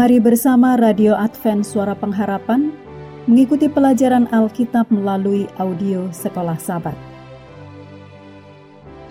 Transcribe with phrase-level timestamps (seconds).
[0.00, 2.72] Mari bersama Radio Advent Suara Pengharapan
[3.28, 6.96] mengikuti pelajaran Alkitab melalui audio Sekolah Sabat.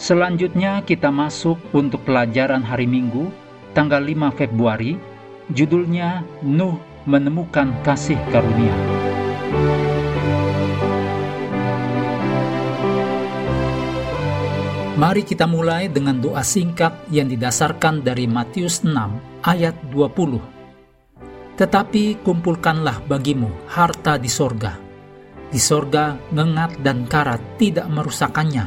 [0.02, 3.30] Selanjutnya kita masuk untuk pelajaran hari Minggu,
[3.78, 4.98] tanggal 5 Februari,
[5.54, 8.74] judulnya Nuh menemukan kasih karunia.
[14.98, 18.90] Mari kita mulai dengan doa singkat yang didasarkan dari Matius 6
[19.46, 20.58] ayat 20
[21.60, 24.80] tetapi kumpulkanlah bagimu harta di sorga.
[25.52, 28.64] Di sorga ngengat dan karat tidak merusakannya,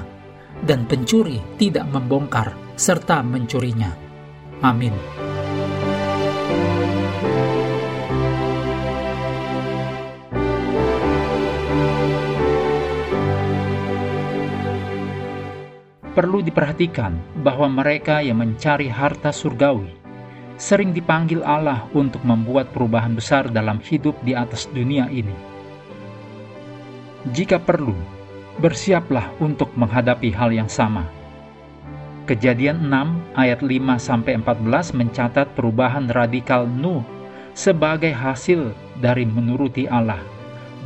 [0.60, 3.96] dan pencuri tidak membongkar serta mencurinya.
[4.60, 4.92] Amin.
[16.12, 20.01] Perlu diperhatikan bahwa mereka yang mencari harta surgawi
[20.62, 25.34] sering dipanggil Allah untuk membuat perubahan besar dalam hidup di atas dunia ini.
[27.34, 27.98] Jika perlu,
[28.62, 31.02] bersiaplah untuk menghadapi hal yang sama.
[32.30, 32.94] Kejadian 6
[33.34, 37.02] ayat 5 sampai 14 mencatat perubahan radikal Nuh
[37.58, 38.70] sebagai hasil
[39.02, 40.22] dari menuruti Allah.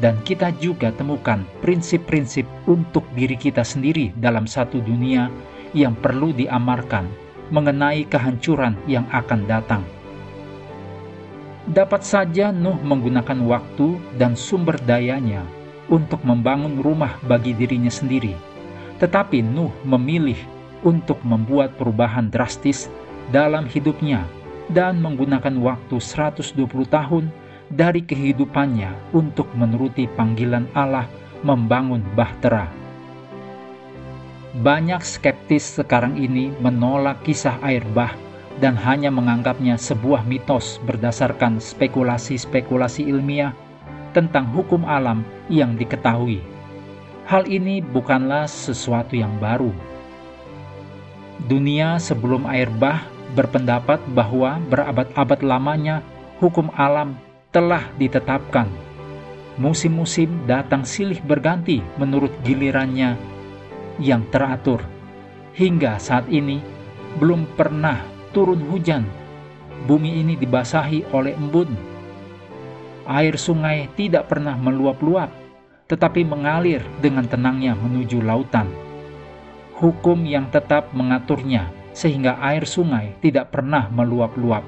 [0.00, 5.28] Dan kita juga temukan prinsip-prinsip untuk diri kita sendiri dalam satu dunia
[5.72, 9.82] yang perlu diamarkan mengenai kehancuran yang akan datang.
[11.66, 15.42] Dapat saja Nuh menggunakan waktu dan sumber dayanya
[15.90, 18.34] untuk membangun rumah bagi dirinya sendiri,
[19.02, 20.38] tetapi Nuh memilih
[20.86, 22.86] untuk membuat perubahan drastis
[23.34, 24.22] dalam hidupnya
[24.70, 26.54] dan menggunakan waktu 120
[26.86, 27.24] tahun
[27.66, 31.10] dari kehidupannya untuk menuruti panggilan Allah
[31.42, 32.85] membangun bahtera
[34.64, 38.16] banyak skeptis sekarang ini menolak kisah air bah
[38.56, 43.52] dan hanya menganggapnya sebuah mitos berdasarkan spekulasi-spekulasi ilmiah
[44.16, 45.20] tentang hukum alam
[45.52, 46.40] yang diketahui.
[47.28, 49.76] Hal ini bukanlah sesuatu yang baru.
[51.44, 53.04] Dunia sebelum air bah
[53.36, 56.00] berpendapat bahwa berabad-abad lamanya
[56.40, 57.12] hukum alam
[57.52, 58.72] telah ditetapkan.
[59.60, 63.35] Musim-musim datang silih berganti menurut gilirannya
[64.00, 64.82] yang teratur.
[65.56, 66.60] Hingga saat ini
[67.16, 68.04] belum pernah
[68.36, 69.08] turun hujan.
[69.88, 71.70] Bumi ini dibasahi oleh embun.
[73.06, 75.30] Air sungai tidak pernah meluap-luap,
[75.86, 78.66] tetapi mengalir dengan tenangnya menuju lautan.
[79.78, 84.64] Hukum yang tetap mengaturnya sehingga air sungai tidak pernah meluap-luap.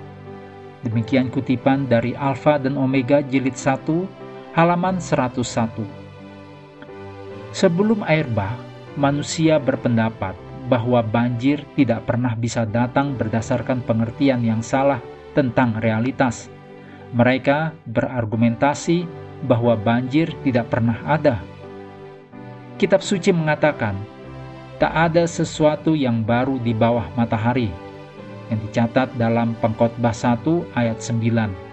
[0.86, 3.84] Demikian kutipan dari Alfa dan Omega jilid 1
[4.54, 5.42] halaman 101.
[7.50, 8.54] Sebelum air bah,
[8.98, 10.34] manusia berpendapat
[10.66, 14.98] bahwa banjir tidak pernah bisa datang berdasarkan pengertian yang salah
[15.32, 16.50] tentang realitas.
[17.14, 19.06] Mereka berargumentasi
[19.46, 21.38] bahwa banjir tidak pernah ada.
[22.76, 23.94] Kitab suci mengatakan,
[24.82, 27.70] tak ada sesuatu yang baru di bawah matahari,
[28.50, 30.42] yang dicatat dalam pengkhotbah 1
[30.76, 31.67] ayat 9.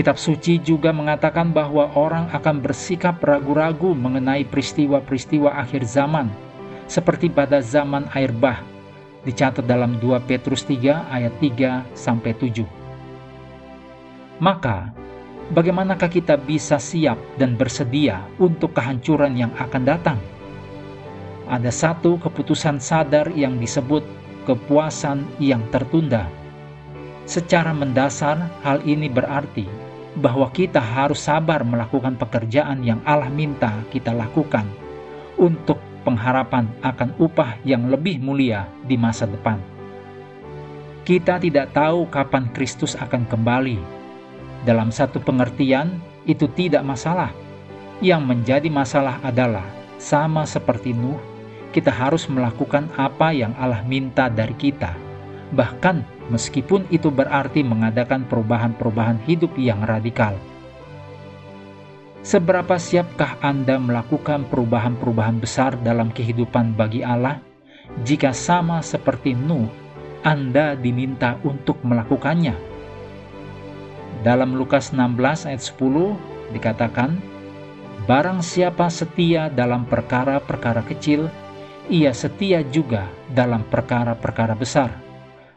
[0.00, 6.32] Kitab suci juga mengatakan bahwa orang akan bersikap ragu-ragu mengenai peristiwa-peristiwa akhir zaman,
[6.88, 8.64] seperti pada zaman air bah,
[9.28, 12.64] dicatat dalam 2 Petrus 3 ayat 3 sampai 7.
[14.40, 14.88] Maka,
[15.52, 20.16] bagaimanakah kita bisa siap dan bersedia untuk kehancuran yang akan datang?
[21.44, 24.00] Ada satu keputusan sadar yang disebut
[24.48, 26.24] kepuasan yang tertunda.
[27.28, 34.10] Secara mendasar, hal ini berarti bahwa kita harus sabar melakukan pekerjaan yang Allah minta kita
[34.10, 34.66] lakukan
[35.38, 39.60] untuk pengharapan akan upah yang lebih mulia di masa depan.
[41.06, 43.78] Kita tidak tahu kapan Kristus akan kembali.
[44.68, 45.96] Dalam satu pengertian,
[46.28, 47.32] itu tidak masalah.
[48.04, 49.64] Yang menjadi masalah adalah
[49.96, 51.20] sama seperti Nuh,
[51.72, 54.92] kita harus melakukan apa yang Allah minta dari kita,
[55.50, 60.34] bahkan meskipun itu berarti mengadakan perubahan-perubahan hidup yang radikal.
[62.20, 67.40] Seberapa siapkah Anda melakukan perubahan-perubahan besar dalam kehidupan bagi Allah?
[68.06, 69.66] Jika sama seperti Nuh,
[70.22, 72.54] Anda diminta untuk melakukannya.
[74.20, 77.16] Dalam Lukas 16 ayat 10 dikatakan,
[78.04, 81.32] Barang siapa setia dalam perkara-perkara kecil,
[81.88, 85.09] ia setia juga dalam perkara-perkara besar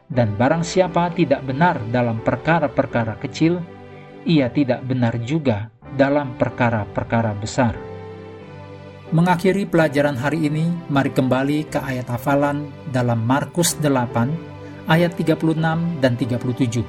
[0.08, 3.60] dan barang siapa tidak benar dalam perkara-perkara kecil,
[4.24, 7.76] ia tidak benar juga dalam perkara-perkara besar.
[9.14, 16.12] Mengakhiri pelajaran hari ini, mari kembali ke ayat hafalan dalam Markus 8 ayat 36 dan
[16.18, 16.82] 37.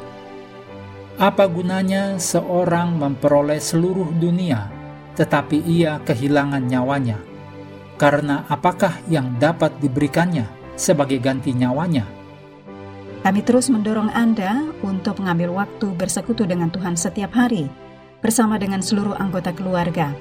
[1.15, 4.67] Apa gunanya seorang memperoleh seluruh dunia,
[5.15, 7.19] tetapi ia kehilangan nyawanya?
[7.95, 10.43] Karena apakah yang dapat diberikannya
[10.75, 12.14] sebagai ganti nyawanya?
[13.25, 17.65] Kami terus mendorong Anda untuk mengambil waktu bersekutu dengan Tuhan setiap hari,
[18.21, 20.13] bersama dengan seluruh anggota keluarga,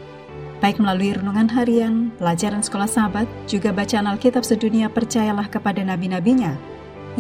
[0.65, 6.57] baik melalui renungan harian, pelajaran sekolah sahabat, juga bacaan Alkitab sedunia percayalah kepada nabi-nabinya,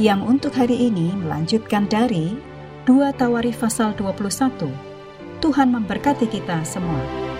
[0.00, 2.32] yang untuk hari ini melanjutkan dari
[2.88, 4.72] 2 Tawarif pasal 21.
[5.44, 7.33] Tuhan memberkati kita semua.